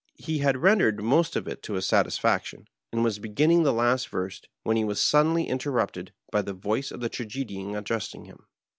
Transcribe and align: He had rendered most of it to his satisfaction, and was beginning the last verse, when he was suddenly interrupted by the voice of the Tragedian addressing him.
He 0.17 0.39
had 0.39 0.57
rendered 0.63 0.99
most 1.03 1.35
of 1.35 1.47
it 1.47 1.61
to 1.61 1.73
his 1.73 1.85
satisfaction, 1.85 2.67
and 2.91 3.03
was 3.03 3.19
beginning 3.19 3.61
the 3.61 3.71
last 3.71 4.07
verse, 4.09 4.41
when 4.63 4.75
he 4.75 4.83
was 4.83 4.99
suddenly 4.99 5.47
interrupted 5.47 6.11
by 6.31 6.41
the 6.41 6.53
voice 6.53 6.89
of 6.89 7.01
the 7.01 7.07
Tragedian 7.09 7.75
addressing 7.75 8.25
him. 8.25 8.47